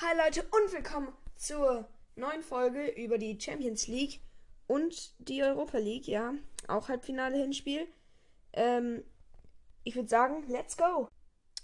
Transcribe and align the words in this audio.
Hi 0.00 0.16
Leute 0.16 0.44
und 0.44 0.72
willkommen 0.72 1.12
zur 1.34 1.88
neuen 2.14 2.44
Folge 2.44 2.86
über 2.86 3.18
die 3.18 3.36
Champions 3.40 3.88
League 3.88 4.20
und 4.68 5.12
die 5.28 5.42
Europa 5.42 5.78
League, 5.78 6.06
ja, 6.06 6.34
auch 6.68 6.88
Halbfinale 6.88 7.36
Hinspiel. 7.36 7.88
Ähm, 8.52 9.02
ich 9.82 9.96
würde 9.96 10.08
sagen, 10.08 10.44
let's 10.46 10.76
go. 10.76 11.08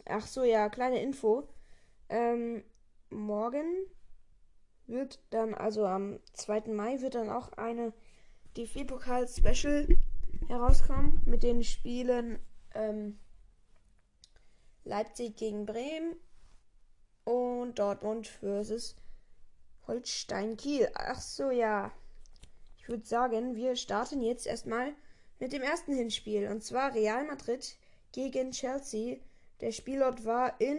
Ach 0.06 0.26
so, 0.26 0.42
ja, 0.42 0.68
kleine 0.68 1.00
Info. 1.00 1.46
Ähm, 2.08 2.64
morgen 3.08 3.72
wird 4.89 5.21
dann, 5.30 5.55
also 5.55 5.87
am 5.87 6.19
2. 6.32 6.73
Mai, 6.73 7.03
wird 7.03 7.14
dann 7.14 7.30
auch 7.30 7.53
eine 7.53 7.93
DFB-Pokal-Special 8.57 9.96
herauskommen 10.48 11.23
mit 11.25 11.45
den 11.45 11.62
Spielen 11.62 12.41
ähm, 12.75 13.16
Leipzig 14.82 15.37
gegen 15.37 15.66
Bremen 15.66 16.16
und 17.25 17.79
Dortmund 17.79 18.27
versus 18.27 18.96
Holstein 19.87 20.56
Kiel. 20.56 20.88
Ach 20.95 21.20
so, 21.20 21.50
ja. 21.50 21.92
Ich 22.78 22.88
würde 22.88 23.06
sagen, 23.06 23.56
wir 23.56 23.77
starten 23.77 24.20
jetzt 24.23 24.47
erstmal 24.47 24.95
mit 25.38 25.52
dem 25.52 25.62
ersten 25.62 25.95
Hinspiel. 25.95 26.48
Und 26.48 26.62
zwar 26.62 26.95
Real 26.95 27.24
Madrid 27.27 27.77
gegen 28.12 28.50
Chelsea. 28.50 29.19
Der 29.60 29.73
Spielort 29.73 30.24
war 30.24 30.60
in 30.60 30.78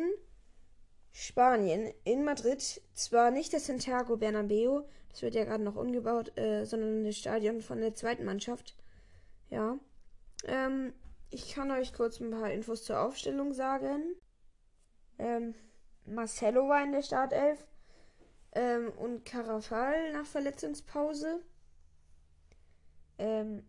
Spanien, 1.11 1.93
in 2.03 2.23
Madrid. 2.23 2.81
Zwar 2.93 3.31
nicht 3.31 3.53
das 3.53 3.65
Santiago 3.65 4.17
Bernabeu, 4.17 4.83
das 5.09 5.21
wird 5.21 5.35
ja 5.35 5.45
gerade 5.45 5.63
noch 5.63 5.77
umgebaut, 5.77 6.37
äh, 6.37 6.65
sondern 6.65 7.05
das 7.05 7.17
Stadion 7.17 7.61
von 7.61 7.79
der 7.79 7.95
zweiten 7.95 8.25
Mannschaft. 8.25 8.75
Ja. 9.49 9.79
Ähm, 10.43 10.93
ich 11.29 11.53
kann 11.53 11.71
euch 11.71 11.93
kurz 11.93 12.19
ein 12.19 12.31
paar 12.31 12.51
Infos 12.51 12.83
zur 12.83 12.99
Aufstellung 12.99 13.53
sagen. 13.53 14.15
Ähm, 15.17 15.55
Marcelo 16.05 16.67
war 16.67 16.83
in 16.83 16.91
der 16.91 17.01
Startelf. 17.01 17.65
Ähm, 18.53 18.91
und 18.97 19.25
Carafal 19.25 20.13
nach 20.13 20.25
Verletzungspause. 20.25 21.41
Ähm, 23.17 23.63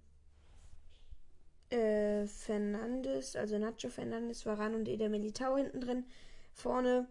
äh, 1.71 2.27
Fernandes, 2.27 3.35
also 3.35 3.59
Nacho 3.59 3.89
Fernandes 3.89 4.47
war 4.47 4.59
ran 4.59 4.75
und 4.75 4.89
Eder 4.89 5.09
Militao 5.09 5.57
hinten 5.57 5.81
drin. 5.81 6.05
Vorne 6.53 7.09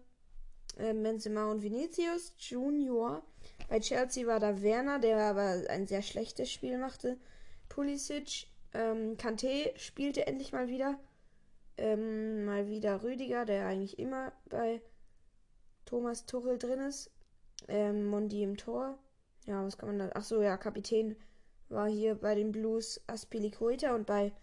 äh, 0.78 0.94
Benzema 0.94 1.52
und 1.52 1.62
Vinicius 1.62 2.34
Junior. 2.38 3.24
Bei 3.70 3.80
Chelsea 3.80 4.26
war 4.26 4.40
da 4.40 4.62
Werner, 4.62 5.00
der 5.00 5.18
aber 5.18 5.64
ein 5.70 5.88
sehr 5.88 6.02
schlechtes 6.02 6.52
Spiel 6.52 6.78
machte. 6.78 7.18
Pulisic, 7.68 8.48
ähm, 8.74 9.18
Kanté 9.18 9.78
spielte 9.78 10.28
endlich 10.28 10.54
mal 10.54 10.68
wieder. 10.68 10.98
Ähm, 11.78 12.46
mal 12.46 12.70
wieder 12.70 13.04
Rüdiger, 13.04 13.44
der 13.44 13.68
eigentlich 13.68 14.00
immer 14.00 14.32
bei 14.50 14.82
Thomas 15.86 16.26
Tuchel 16.26 16.58
drin 16.58 16.80
ist. 16.80 17.12
Ähm, 17.68 18.06
Mondi 18.06 18.44
im 18.44 18.58
Tor. 18.58 18.98
Ja, 19.46 19.64
was 19.66 19.78
kann 19.78 19.90
man 19.90 20.00
da? 20.00 20.12
Ach 20.14 20.24
so, 20.24 20.42
ja, 20.42 20.58
Kapitän 20.58 21.16
war 21.70 21.88
hier 21.88 22.16
bei 22.16 22.36
den 22.36 22.52
Blues 22.52 23.02
Aspilicueta 23.08 23.96
und 23.96 24.06
bei 24.06 24.34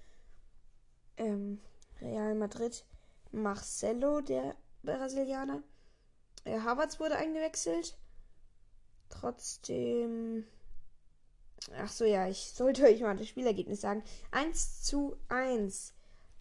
ähm, 1.17 1.61
Real 2.01 2.35
Madrid 2.35 2.85
Marcelo, 3.31 4.21
der 4.21 4.55
Brasilianer. 4.83 5.63
Äh, 6.45 6.61
Havertz 6.61 6.99
wurde 7.01 7.17
eingewechselt. 7.17 7.97
Trotzdem. 9.09 10.47
Ach 11.77 11.91
so, 11.91 12.05
ja, 12.05 12.29
ich 12.29 12.53
sollte 12.53 12.85
euch 12.87 13.01
mal 13.01 13.17
das 13.17 13.29
Spielergebnis 13.29 13.81
sagen. 13.81 14.03
1 14.31 14.83
zu 14.83 15.17
1. 15.29 15.95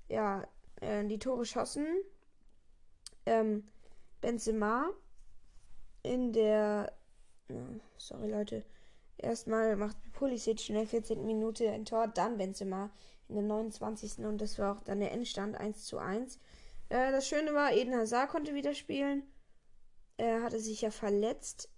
Ja, 0.08 0.48
äh, 0.82 1.06
die 1.06 1.20
Tore 1.20 1.46
schossen. 1.46 1.88
Ähm, 3.26 3.68
Benzema 4.22 4.90
in 6.04 6.32
der. 6.34 6.94
Sorry, 7.98 8.30
Leute. 8.30 8.64
Erstmal 9.18 9.76
macht 9.76 9.98
Pulisic 10.14 10.70
in 10.70 10.76
der 10.76 10.88
14. 10.88 11.26
Minute 11.26 11.70
ein 11.70 11.86
Tor, 11.86 12.08
dann 12.08 12.38
Benzema 12.38 12.90
in 13.28 13.36
der 13.36 13.44
29. 13.44 14.20
und 14.20 14.40
das 14.40 14.58
war 14.58 14.76
auch 14.76 14.82
dann 14.82 15.00
der 15.00 15.12
Endstand 15.12 15.56
1 15.56 15.86
zu 15.86 16.00
1. 16.00 16.40
Äh, 16.90 17.12
das 17.12 17.28
Schöne 17.28 17.54
war, 17.54 17.72
Eden 17.72 17.96
Hazard 17.96 18.30
konnte 18.30 18.56
wieder 18.56 18.74
spielen. 18.74 19.24
Er 20.18 20.44
hatte 20.44 20.60
sich 20.60 20.82
ja 20.82 20.92
verletzt. 20.92 21.70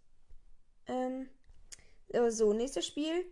Ähm, 0.87 1.29
so, 2.29 2.53
nächstes 2.53 2.85
Spiel. 2.85 3.25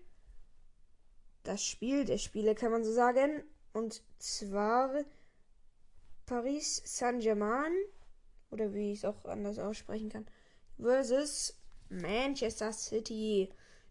Das 1.43 1.63
Spiel 1.63 2.05
der 2.05 2.17
Spiele 2.17 2.55
kann 2.55 2.71
man 2.71 2.83
so 2.83 2.91
sagen. 2.91 3.43
Und 3.73 4.03
zwar 4.19 5.03
Paris 6.25 6.81
Saint-Germain 6.85 7.73
oder 8.51 8.73
wie 8.73 8.91
ich 8.91 8.99
es 8.99 9.05
auch 9.05 9.25
anders 9.25 9.59
aussprechen 9.59 10.09
kann, 10.09 10.25
versus 10.79 11.55
Manchester 11.89 12.71
City, 12.71 13.49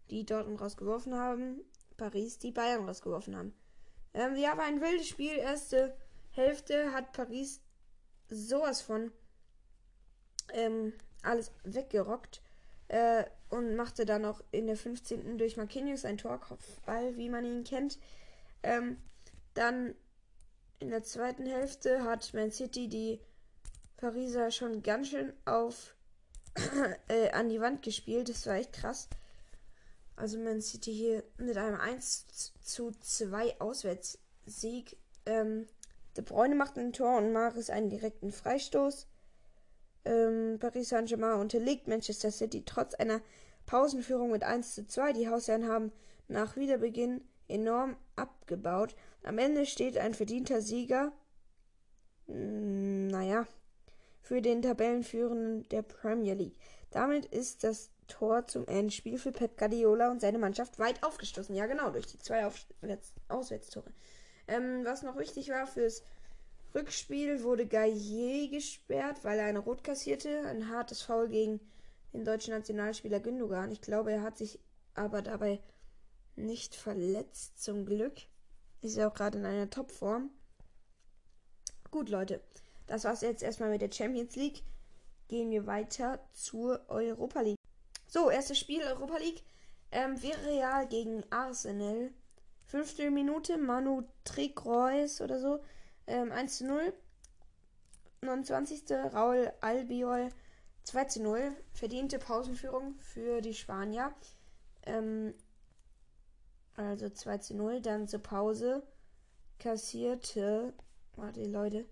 die 0.09 0.25
Dortmund 0.25 0.61
rausgeworfen 0.61 1.15
haben, 1.15 1.61
Paris, 1.97 2.39
die 2.39 2.51
Bayern 2.51 2.85
rausgeworfen 2.85 3.35
haben. 3.35 3.53
Ähm, 4.13 4.35
ja, 4.35 4.57
war 4.57 4.65
ein 4.65 4.81
wildes 4.81 5.07
Spiel. 5.07 5.37
Erste 5.37 5.95
Hälfte 6.31 6.91
hat 6.91 7.13
Paris 7.13 7.61
sowas 8.29 8.81
von 8.81 9.11
ähm, 10.53 10.93
alles 11.21 11.51
weggerockt 11.63 12.41
äh, 12.87 13.25
und 13.49 13.75
machte 13.75 14.05
dann 14.05 14.23
noch 14.23 14.43
in 14.51 14.67
der 14.67 14.77
15. 14.77 15.37
durch 15.37 15.57
Marquinhos 15.57 16.05
ein 16.05 16.17
Torkopfball, 16.17 17.15
wie 17.17 17.29
man 17.29 17.45
ihn 17.45 17.63
kennt. 17.63 17.99
Ähm, 18.63 18.97
dann 19.53 19.95
in 20.79 20.89
der 20.89 21.03
zweiten 21.03 21.45
Hälfte 21.45 22.03
hat 22.03 22.33
Man 22.33 22.51
City 22.51 22.87
die 22.87 23.19
Pariser 24.01 24.49
schon 24.49 24.81
ganz 24.81 25.09
schön 25.09 25.31
auf 25.45 25.95
äh, 27.07 27.29
an 27.31 27.49
die 27.49 27.61
Wand 27.61 27.83
gespielt. 27.83 28.29
Das 28.29 28.47
war 28.47 28.55
echt 28.55 28.73
krass. 28.73 29.07
Also 30.15 30.39
Man 30.39 30.59
City 30.59 30.91
hier 30.91 31.23
mit 31.37 31.55
einem 31.55 31.79
1 31.79 32.53
zu 32.63 32.91
2 32.99 33.61
Auswärtssieg. 33.61 34.97
Ähm, 35.27 35.67
De 36.17 36.23
Bruyne 36.23 36.55
macht 36.55 36.77
ein 36.77 36.93
Tor 36.93 37.19
und 37.19 37.31
Maris 37.31 37.69
einen 37.69 37.89
direkten 37.89 38.31
Freistoß. 38.31 39.07
Ähm, 40.03 40.57
Paris 40.59 40.89
Saint-Germain 40.89 41.39
unterliegt 41.39 41.87
Manchester 41.87 42.31
City 42.31 42.63
trotz 42.65 42.95
einer 42.95 43.21
Pausenführung 43.67 44.31
mit 44.31 44.43
1 44.43 44.73
zu 44.73 44.87
2. 44.87 45.13
Die 45.13 45.29
Hausherren 45.29 45.67
haben 45.67 45.91
nach 46.27 46.55
Wiederbeginn 46.55 47.21
enorm 47.47 47.95
abgebaut. 48.15 48.95
Am 49.23 49.37
Ende 49.37 49.67
steht 49.67 49.97
ein 49.99 50.15
verdienter 50.15 50.61
Sieger. 50.61 51.13
Hm, 52.25 53.07
naja, 53.07 53.45
für 54.31 54.41
den 54.41 54.61
Tabellenführenden 54.61 55.67
der 55.67 55.81
Premier 55.81 56.35
League. 56.35 56.55
Damit 56.89 57.25
ist 57.25 57.65
das 57.65 57.91
Tor 58.07 58.47
zum 58.47 58.65
Endspiel 58.65 59.17
für 59.17 59.33
Pep 59.33 59.57
Guardiola 59.57 60.09
und 60.09 60.21
seine 60.21 60.37
Mannschaft 60.37 60.79
weit 60.79 61.03
aufgestoßen. 61.03 61.53
Ja, 61.53 61.65
genau, 61.65 61.89
durch 61.89 62.07
die 62.07 62.17
zwei 62.17 62.45
Aufwärts 62.45 63.13
Auswärtstore. 63.27 63.91
Ähm, 64.47 64.85
was 64.85 65.03
noch 65.03 65.17
wichtig 65.17 65.49
war 65.49 65.67
fürs 65.67 66.05
Rückspiel, 66.73 67.43
wurde 67.43 67.67
Gaillet 67.67 68.51
gesperrt, 68.51 69.17
weil 69.23 69.37
er 69.37 69.47
eine 69.47 69.59
Rot 69.59 69.83
kassierte. 69.83 70.47
Ein 70.47 70.69
hartes 70.69 71.01
Foul 71.01 71.27
gegen 71.27 71.59
den 72.13 72.23
deutschen 72.23 72.53
Nationalspieler 72.53 73.19
Gündogan. 73.19 73.69
Ich 73.69 73.81
glaube, 73.81 74.13
er 74.13 74.21
hat 74.21 74.37
sich 74.37 74.61
aber 74.93 75.21
dabei 75.21 75.59
nicht 76.37 76.73
verletzt, 76.73 77.61
zum 77.61 77.85
Glück. 77.85 78.13
Ist 78.79 78.95
ja 78.95 79.09
auch 79.09 79.13
gerade 79.13 79.39
in 79.39 79.45
einer 79.45 79.69
Topform. 79.69 80.29
Gut, 81.91 82.07
Leute. 82.07 82.39
Das 82.87 83.03
war's 83.03 83.21
jetzt 83.21 83.43
erstmal 83.43 83.69
mit 83.69 83.81
der 83.81 83.91
Champions 83.91 84.35
League. 84.35 84.63
Gehen 85.27 85.49
wir 85.49 85.65
weiter 85.65 86.19
zur 86.33 86.83
Europa 86.89 87.41
League. 87.41 87.57
So, 88.07 88.29
erstes 88.29 88.59
Spiel 88.59 88.81
Europa 88.81 89.17
League. 89.17 89.43
Ähm, 89.91 90.21
Villarreal 90.21 90.87
gegen 90.87 91.23
Arsenal. 91.31 92.11
Fünfte 92.65 93.09
Minute, 93.11 93.57
Manu 93.57 94.03
Trikreuz 94.23 95.21
oder 95.21 95.39
so. 95.39 95.63
Ähm, 96.07 96.31
1 96.31 96.57
zu 96.57 96.65
0. 96.65 96.93
29. 98.21 98.83
Raul 99.13 99.51
Albiol 99.61 100.29
2 100.83 101.05
zu 101.05 101.23
0. 101.23 101.55
Verdiente 101.73 102.19
Pausenführung 102.19 102.95
für 102.99 103.41
die 103.41 103.53
Spanier. 103.53 104.13
Ähm, 104.83 105.33
also 106.75 107.09
2 107.09 107.37
zu 107.37 107.55
0. 107.55 107.81
Dann 107.81 108.07
zur 108.07 108.21
Pause 108.21 108.83
kassierte. 109.59 110.73
Warte, 111.15 111.45
Leute 111.45 111.85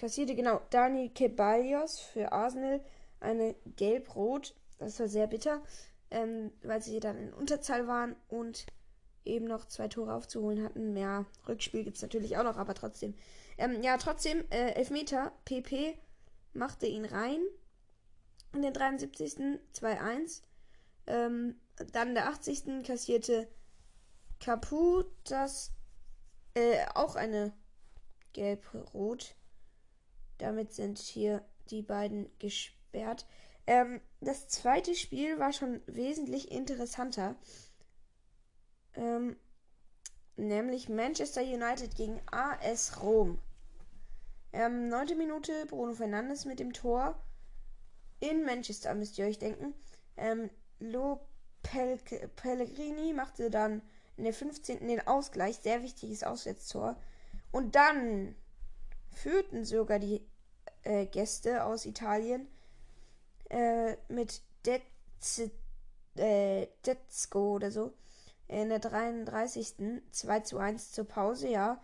kassierte 0.00 0.34
genau 0.34 0.62
Dani 0.70 1.12
Ceballos 1.14 2.00
für 2.00 2.32
Arsenal 2.32 2.80
eine 3.20 3.54
Gelb-Rot. 3.76 4.54
Das 4.78 4.98
war 4.98 5.08
sehr 5.08 5.26
bitter, 5.26 5.62
ähm, 6.10 6.50
weil 6.62 6.82
sie 6.82 7.00
dann 7.00 7.18
in 7.18 7.34
Unterzahl 7.34 7.86
waren 7.86 8.16
und 8.28 8.64
eben 9.26 9.46
noch 9.46 9.66
zwei 9.66 9.88
Tore 9.88 10.14
aufzuholen 10.14 10.64
hatten. 10.64 10.94
Mehr 10.94 11.26
Rückspiel 11.46 11.84
gibt 11.84 11.96
es 11.96 12.02
natürlich 12.02 12.38
auch 12.38 12.44
noch, 12.44 12.56
aber 12.56 12.74
trotzdem. 12.74 13.14
Ähm, 13.58 13.82
ja, 13.82 13.98
trotzdem, 13.98 14.42
äh, 14.48 14.72
Elfmeter, 14.72 15.32
PP 15.44 15.98
machte 16.54 16.86
ihn 16.86 17.04
rein. 17.04 17.40
In 18.54 18.62
den 18.62 18.72
73. 18.72 19.60
2-1. 19.74 20.42
Ähm, 21.06 21.60
dann 21.92 22.14
der 22.14 22.28
80. 22.28 22.82
kassierte 22.84 23.48
Capu, 24.40 25.04
das 25.24 25.72
äh, 26.54 26.86
auch 26.94 27.16
eine 27.16 27.52
Gelb-Rot. 28.32 29.36
Damit 30.40 30.72
sind 30.72 30.98
hier 30.98 31.44
die 31.70 31.82
beiden 31.82 32.30
gesperrt. 32.38 33.26
Ähm, 33.66 34.00
das 34.20 34.48
zweite 34.48 34.94
Spiel 34.94 35.38
war 35.38 35.52
schon 35.52 35.82
wesentlich 35.86 36.50
interessanter. 36.50 37.36
Ähm, 38.94 39.36
nämlich 40.36 40.88
Manchester 40.88 41.42
United 41.42 41.94
gegen 41.94 42.20
AS 42.30 43.02
Rom. 43.02 43.38
Ähm, 44.52 44.88
neunte 44.88 45.14
Minute, 45.14 45.66
Bruno 45.66 45.92
Fernandes 45.92 46.46
mit 46.46 46.58
dem 46.58 46.72
Tor. 46.72 47.22
In 48.18 48.44
Manchester 48.44 48.94
müsst 48.94 49.18
ihr 49.18 49.26
euch 49.26 49.38
denken. 49.38 49.74
Ähm, 50.16 50.50
Lo 50.78 51.20
Pel 51.62 51.98
Pellegrini 52.36 53.12
machte 53.12 53.50
dann 53.50 53.82
in 54.16 54.24
der 54.24 54.32
15. 54.32 54.88
den 54.88 55.06
Ausgleich, 55.06 55.58
sehr 55.58 55.82
wichtiges 55.82 56.24
Auswärtstor. 56.24 56.96
Und 57.52 57.74
dann 57.74 58.34
führten 59.12 59.64
sogar 59.64 59.98
die 59.98 60.26
äh, 60.82 61.06
Gäste 61.06 61.64
aus 61.64 61.86
Italien 61.86 62.48
äh, 63.48 63.96
mit 64.08 64.42
Dezko 64.64 65.50
äh, 66.16 67.56
oder 67.56 67.70
so 67.70 67.92
in 68.50 68.68
der 68.68 68.80
33. 68.80 69.74
2 70.10 70.40
zu 70.40 70.58
1 70.58 70.92
zur 70.92 71.06
Pause, 71.06 71.48
ja. 71.48 71.80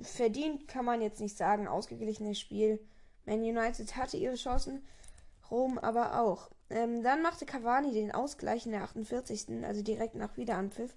Verdient 0.00 0.68
kann 0.68 0.84
man 0.84 1.02
jetzt 1.02 1.20
nicht 1.20 1.36
sagen, 1.36 1.68
ausgeglichenes 1.68 2.38
Spiel. 2.38 2.80
Man 3.26 3.40
United 3.40 3.96
hatte 3.96 4.16
ihre 4.16 4.34
Chancen, 4.34 4.82
Rom 5.50 5.78
aber 5.78 6.20
auch. 6.20 6.50
Ähm, 6.70 7.02
dann 7.02 7.22
machte 7.22 7.46
Cavani 7.46 7.92
den 7.92 8.12
Ausgleich 8.12 8.66
in 8.66 8.72
der 8.72 8.82
48. 8.82 9.64
also 9.64 9.82
direkt 9.82 10.14
nach 10.14 10.36
Wiederanpfiff. 10.36 10.94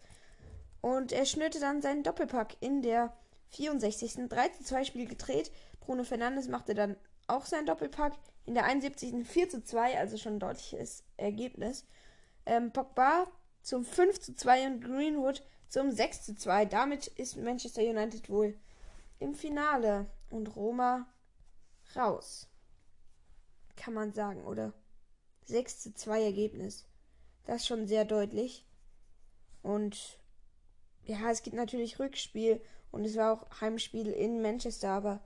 Und 0.82 1.12
er 1.12 1.26
schnürte 1.26 1.60
dann 1.60 1.82
seinen 1.82 2.04
Doppelpack 2.04 2.58
in 2.60 2.82
der 2.82 3.14
64. 3.52 4.28
3 4.30 4.50
zu 4.50 4.64
2 4.64 4.84
Spiel 4.84 5.08
gedreht. 5.08 5.52
Bruno 5.86 6.04
Fernandes 6.04 6.48
machte 6.48 6.74
dann 6.74 6.96
auch 7.28 7.46
seinen 7.46 7.66
Doppelpack 7.66 8.14
in 8.46 8.54
der 8.54 8.66
71. 8.66 9.28
4 9.28 9.50
zu 9.50 9.64
2, 9.64 10.00
also 10.00 10.18
schon 10.18 10.34
ein 10.34 10.40
deutliches 10.40 11.04
Ergebnis. 11.18 11.86
Ähm, 12.46 12.72
Pogba 12.72 13.28
zum 13.62 13.86
5 13.86 14.20
zu 14.20 14.36
2 14.36 14.68
und 14.68 14.82
Greenwood 14.82 15.44
zum 15.68 15.92
6 15.92 16.24
zu 16.24 16.36
2. 16.36 16.66
Damit 16.66 17.08
ist 17.08 17.38
Manchester 17.38 17.82
United 17.82 18.30
wohl 18.30 18.58
im 19.20 19.34
Finale 19.34 20.08
und 20.30 20.56
Roma 20.56 21.08
raus. 21.96 22.48
Kann 23.76 23.94
man 23.94 24.14
sagen, 24.14 24.44
oder? 24.46 24.74
6 25.46 25.80
zu 25.82 25.94
2 25.94 26.24
Ergebnis. 26.24 26.86
Das 27.46 27.62
ist 27.62 27.68
schon 27.68 27.88
sehr 27.88 28.06
deutlich. 28.06 28.66
Und 29.62 30.20
ja, 31.06 31.30
es 31.32 31.44
gibt 31.44 31.56
natürlich 31.56 32.00
Rückspiel 32.00 32.62
und 32.92 33.06
es 33.06 33.16
war 33.16 33.34
auch 33.34 33.62
Heimspiel 33.62 34.08
in 34.08 34.42
Manchester, 34.42 34.90
aber 34.90 35.22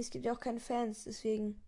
es 0.00 0.10
gibt 0.10 0.24
ja 0.24 0.32
auch 0.32 0.40
keine 0.40 0.60
Fans, 0.60 1.04
deswegen 1.04 1.60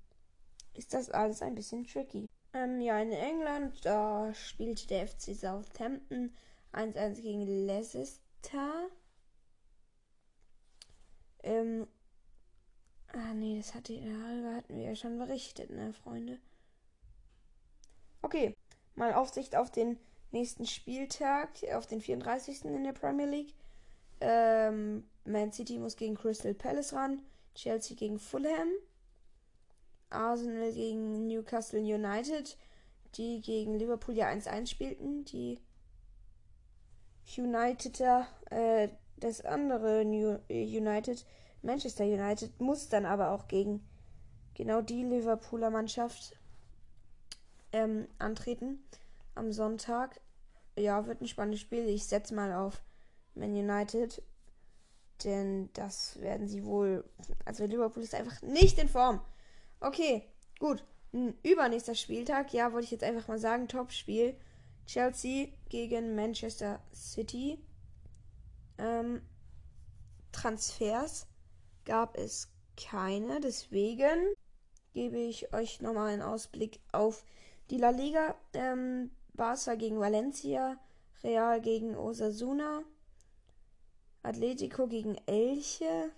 ist 0.75 0.95
das 0.95 1.11
alles 1.11 1.43
ein 1.43 1.55
bisschen 1.55 1.85
tricky. 1.85 2.29
Ähm, 2.53 2.81
ja, 2.81 2.99
in 3.01 3.13
England, 3.13 3.85
da 3.85 4.33
spielte 4.35 4.87
der 4.87 5.07
FC 5.07 5.35
Southampton 5.35 6.35
1-1 6.73 7.21
gegen 7.21 7.67
Leicester. 7.67 8.89
Ähm, 11.43 11.87
ah 13.09 13.35
nee, 13.35 13.59
das 13.59 13.75
hatte, 13.75 13.95
ja, 13.95 14.55
hatten 14.55 14.77
wir 14.77 14.85
ja 14.85 14.97
schon 14.97 15.19
berichtet, 15.19 15.71
ne, 15.71 15.93
Freunde. 15.93 16.39
Okay, 18.23 18.57
mal 18.95 19.15
Aufsicht 19.15 19.55
auf 19.55 19.71
den 19.71 19.99
nächsten 20.33 20.67
Spieltag, 20.67 21.51
auf 21.75 21.87
den 21.87 22.01
34. 22.01 22.65
in 22.65 22.85
der 22.85 22.93
Premier 22.93 23.27
League. 23.27 23.55
Ähm, 24.21 25.05
Man 25.25 25.53
City 25.53 25.79
muss 25.79 25.97
gegen 25.97 26.17
Crystal 26.17 26.55
Palace 26.55 26.95
ran, 26.95 27.23
Chelsea 27.57 27.97
gegen 27.97 28.19
Fulham, 28.19 28.69
Arsenal 30.11 30.73
gegen 30.73 31.27
Newcastle 31.27 31.81
United, 31.81 32.57
die 33.17 33.41
gegen 33.41 33.75
Liverpool 33.75 34.15
ja 34.15 34.29
1-1 34.29 34.67
spielten. 34.69 35.25
Die 35.25 35.59
Uniteder, 37.37 38.29
äh, 38.51 38.89
das 39.17 39.45
andere 39.45 40.05
New 40.05 40.39
United, 40.49 41.27
Manchester 41.63 42.05
United, 42.05 42.61
muss 42.61 42.89
dann 42.89 43.07
aber 43.07 43.31
auch 43.31 43.49
gegen 43.49 43.85
genau 44.55 44.81
die 44.81 45.03
Liverpooler 45.03 45.71
Mannschaft 45.71 46.39
ähm, 47.73 48.07
antreten 48.19 48.85
am 49.35 49.53
Sonntag. 49.53 50.21
Ja, 50.79 51.07
wird 51.07 51.21
ein 51.21 51.29
spannendes 51.29 51.61
Spiel. 51.61 51.89
Ich 51.89 52.05
setze 52.05 52.35
mal 52.35 52.53
auf 52.53 52.83
Man 53.35 53.55
United. 53.55 54.23
Denn 55.25 55.71
das 55.73 56.21
werden 56.21 56.47
sie 56.47 56.65
wohl. 56.65 57.05
Also 57.45 57.65
Liverpool 57.65 58.03
ist 58.03 58.15
einfach 58.15 58.43
nicht 58.43 58.79
in 58.79 58.89
Form. 58.89 59.21
Okay, 59.81 60.23
gut. 60.59 60.85
Übernächster 61.43 61.95
Spieltag, 61.95 62.53
ja, 62.53 62.73
wollte 62.73 62.85
ich 62.85 62.91
jetzt 62.91 63.05
einfach 63.05 63.29
mal 63.29 63.39
sagen, 63.39 63.69
Top-Spiel. 63.69 64.37
Chelsea 64.87 65.49
gegen 65.69 66.15
Manchester 66.15 66.81
City. 66.95 67.59
Ähm, 68.79 69.23
Transfers 70.33 71.27
gab 71.85 72.17
es 72.17 72.49
keine, 72.77 73.41
deswegen 73.41 74.35
gebe 74.93 75.19
ich 75.19 75.53
euch 75.55 75.81
nochmal 75.81 76.13
einen 76.13 76.23
Ausblick 76.23 76.81
auf 76.93 77.25
die 77.71 77.79
La 77.79 77.91
Liga. 77.91 78.35
Ähm, 78.53 79.11
Barca 79.35 79.75
gegen 79.75 79.99
Valencia, 80.01 80.79
Real 81.23 81.61
gegen 81.61 81.97
Osasuna, 81.97 82.83
Atletico 84.27 84.87
gegen 84.87 85.17
Elche 85.27 86.11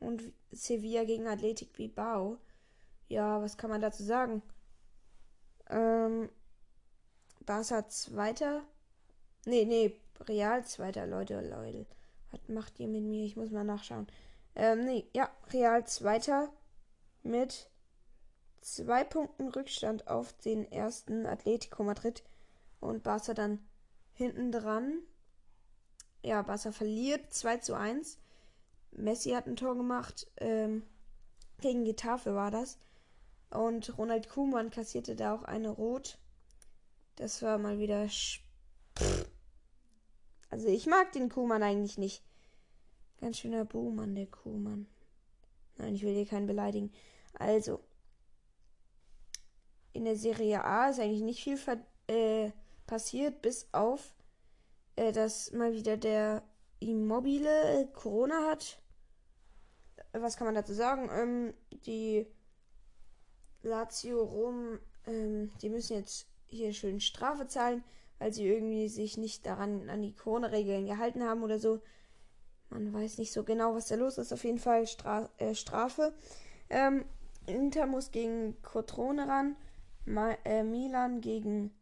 und 0.00 0.22
Sevilla 0.50 1.04
gegen 1.04 1.26
Athletic 1.26 1.72
Bilbao. 1.72 2.38
Ja, 3.08 3.40
was 3.40 3.56
kann 3.56 3.70
man 3.70 3.80
dazu 3.80 4.02
sagen? 4.02 4.42
Ähm, 5.70 6.28
Barca 7.44 7.88
zweiter. 7.88 8.62
Nee, 9.44 9.64
nee, 9.64 10.00
Real 10.28 10.64
zweiter, 10.64 11.06
Leute, 11.06 11.40
Leute. 11.40 11.86
Was 12.32 12.40
macht 12.48 12.80
ihr 12.80 12.88
mit 12.88 13.04
mir? 13.04 13.24
Ich 13.24 13.36
muss 13.36 13.50
mal 13.50 13.64
nachschauen. 13.64 14.08
Ähm, 14.56 14.84
nee, 14.84 15.06
ja, 15.14 15.30
Real 15.52 15.86
zweiter 15.86 16.52
mit 17.22 17.70
zwei 18.60 19.04
Punkten 19.04 19.48
Rückstand 19.48 20.08
auf 20.08 20.32
den 20.32 20.70
ersten 20.72 21.26
Atletico 21.26 21.84
Madrid 21.84 22.24
und 22.80 23.04
Barca 23.04 23.32
dann 23.32 23.64
hinten 24.12 24.50
dran. 24.50 25.02
Ja, 26.26 26.42
Barca 26.42 26.72
verliert 26.72 27.32
2 27.32 27.58
zu 27.58 27.74
1. 27.76 28.18
Messi 28.90 29.30
hat 29.30 29.46
ein 29.46 29.54
Tor 29.54 29.76
gemacht. 29.76 30.26
Ähm, 30.38 30.82
gegen 31.60 31.84
Getafe 31.84 32.34
war 32.34 32.50
das. 32.50 32.78
Und 33.50 33.96
Ronald 33.96 34.28
Kuhmann 34.28 34.70
kassierte 34.70 35.14
da 35.14 35.36
auch 35.36 35.44
eine 35.44 35.68
Rot. 35.68 36.18
Das 37.14 37.42
war 37.42 37.58
mal 37.58 37.78
wieder. 37.78 38.08
Also 40.50 40.66
ich 40.66 40.86
mag 40.88 41.12
den 41.12 41.28
Kuhmann 41.28 41.62
eigentlich 41.62 41.96
nicht. 41.96 42.24
Ganz 43.20 43.38
schöner 43.38 43.64
Buhmann, 43.64 44.16
der 44.16 44.26
Kuhmann. 44.26 44.88
Nein, 45.78 45.94
ich 45.94 46.02
will 46.02 46.12
hier 46.12 46.26
keinen 46.26 46.48
beleidigen. 46.48 46.92
Also. 47.34 47.78
In 49.92 50.04
der 50.04 50.16
Serie 50.16 50.64
A 50.64 50.88
ist 50.88 50.98
eigentlich 50.98 51.22
nicht 51.22 51.44
viel 51.44 51.56
äh, 52.08 52.50
passiert, 52.88 53.42
bis 53.42 53.68
auf, 53.70 54.15
äh, 54.96 55.12
dass 55.12 55.52
mal 55.52 55.72
wieder 55.72 55.96
der 55.96 56.42
Immobile 56.80 57.88
Corona 57.94 58.50
hat. 58.50 58.78
Was 60.12 60.36
kann 60.36 60.46
man 60.46 60.54
dazu 60.54 60.74
sagen? 60.74 61.08
Ähm, 61.12 61.54
die 61.84 62.26
Lazio 63.62 64.22
Rom, 64.22 64.78
ähm, 65.06 65.50
die 65.60 65.68
müssen 65.68 65.96
jetzt 65.96 66.26
hier 66.46 66.72
schön 66.72 67.00
Strafe 67.00 67.46
zahlen, 67.46 67.84
weil 68.18 68.32
sie 68.32 68.46
irgendwie 68.46 68.88
sich 68.88 69.16
nicht 69.16 69.46
daran 69.46 69.90
an 69.90 70.02
die 70.02 70.14
Corona-Regeln 70.14 70.86
gehalten 70.86 71.22
haben 71.22 71.42
oder 71.42 71.58
so. 71.58 71.80
Man 72.70 72.92
weiß 72.92 73.18
nicht 73.18 73.32
so 73.32 73.44
genau, 73.44 73.74
was 73.74 73.88
da 73.88 73.94
los 73.94 74.18
ist. 74.18 74.32
Auf 74.32 74.44
jeden 74.44 74.58
Fall 74.58 74.86
Stra 74.86 75.28
äh, 75.38 75.54
Strafe. 75.54 76.14
Ähm, 76.68 77.04
Inter 77.46 77.86
muss 77.86 78.10
gegen 78.10 78.60
Cotrone 78.62 79.28
ran. 79.28 79.56
Ma 80.04 80.32
äh, 80.44 80.62
Milan 80.62 81.20
gegen 81.20 81.72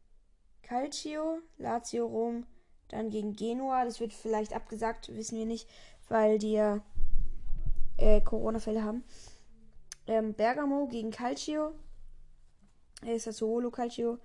Calcio. 0.62 1.38
Lazio 1.59 2.06
Rom 2.06 2.47
dann 2.94 3.10
gegen 3.10 3.34
Genua. 3.34 3.84
Das 3.84 4.00
wird 4.00 4.12
vielleicht 4.12 4.54
abgesagt, 4.54 5.14
wissen 5.14 5.38
wir 5.38 5.46
nicht, 5.46 5.68
weil 6.08 6.38
die 6.38 6.52
ja 6.52 6.80
äh, 7.96 8.20
Corona-Fälle 8.20 8.82
haben. 8.82 9.04
Ähm, 10.06 10.34
Bergamo 10.34 10.86
gegen 10.86 11.10
Calcio. 11.10 11.72
El 13.02 13.18
Sassuolo 13.18 13.70
Calcio. 13.70 14.18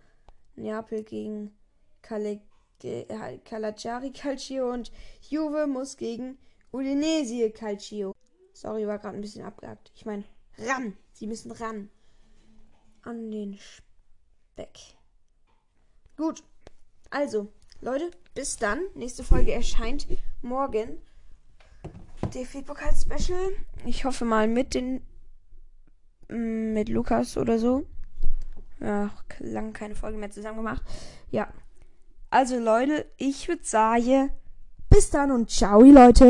Neapel 0.56 1.04
gegen 1.04 1.56
Calle, 2.02 2.42
äh, 2.84 3.38
Calacciari 3.40 4.12
Calcio. 4.12 4.72
Und 4.72 4.92
Juve 5.22 5.68
muss 5.68 5.98
gegen 5.98 6.38
Udinese 6.72 7.52
Calcio. 7.52 8.14
Sorry, 8.54 8.86
war 8.88 9.00
gerade 9.00 9.18
ein 9.18 9.22
bisschen 9.22 9.46
abgehakt. 9.46 9.92
Ich 9.96 10.06
meine, 10.06 10.26
ran. 10.58 10.98
Sie 11.14 11.28
müssen 11.28 11.52
ran. 11.52 11.90
An 13.04 13.32
den 13.32 13.58
Speck. 13.58 14.78
Gut. 16.18 16.44
Also, 17.10 17.52
Leute, 17.82 18.12
bis 18.36 18.58
dann. 18.58 18.80
Nächste 18.94 19.24
Folge 19.24 19.54
erscheint 19.54 20.06
morgen. 20.42 20.98
DFB-Pokal-Special. 22.34 23.54
Ich 23.86 24.04
hoffe 24.04 24.26
mal 24.26 24.48
mit 24.48 24.74
den. 24.74 25.02
Mm, 26.28 26.74
mit 26.74 26.90
Lukas 26.90 27.38
oder 27.38 27.58
so. 27.58 27.86
Ja, 28.82 29.12
lange 29.40 29.72
keine 29.72 29.96
Folge 29.96 30.18
mehr 30.18 30.30
zusammen 30.30 30.58
gemacht. 30.58 30.84
Ja. 31.32 31.48
Also 32.30 32.60
Leute, 32.60 33.06
ich 33.18 33.48
würde 33.48 33.64
sagen, 33.64 34.30
bis 34.90 35.10
dann 35.10 35.32
und 35.32 35.50
ciao, 35.50 35.82
Leute. 35.82 36.26